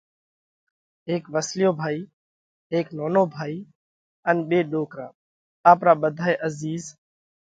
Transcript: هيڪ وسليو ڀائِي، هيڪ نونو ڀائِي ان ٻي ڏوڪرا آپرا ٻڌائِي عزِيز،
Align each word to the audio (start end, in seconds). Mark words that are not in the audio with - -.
هيڪ 1.09 1.23
وسليو 1.33 1.71
ڀائِي، 1.79 1.99
هيڪ 2.73 2.87
نونو 2.97 3.23
ڀائِي 3.35 3.57
ان 4.29 4.37
ٻي 4.49 4.59
ڏوڪرا 4.71 5.07
آپرا 5.71 5.93
ٻڌائِي 6.01 6.35
عزِيز، 6.47 6.83